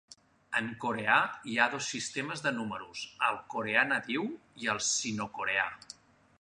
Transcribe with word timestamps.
En 0.59 0.69
coreà 0.83 1.17
hi 1.51 1.57
ha 1.57 1.67
dos 1.73 1.89
sistemes 1.97 2.41
de 2.47 2.55
números: 2.57 3.03
el 3.29 3.39
coreà 3.55 3.87
nadiu 3.93 4.27
i 4.65 4.73
el 4.77 4.85
sinocoreà. 4.91 5.71